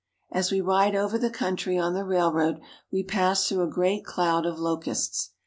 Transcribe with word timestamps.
j 0.33 0.39
As 0.39 0.51
we 0.51 0.61
ride 0.61 0.95
over 0.95 1.19
the 1.19 1.29
country 1.29 1.77
on 1.77 1.93
the 1.93 2.03
railroad 2.03 2.59
we 2.91 3.03
pass] 3.03 3.45
I 3.45 3.49
through 3.53 3.63
a 3.65 3.69
great 3.71 4.03
cloud 4.03 4.47
of 4.47 4.57
locusts. 4.57 5.29